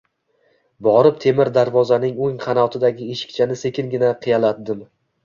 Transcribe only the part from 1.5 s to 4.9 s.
darvozaning o‘ng qanotidagi eshikchani sekingina qiyalatdim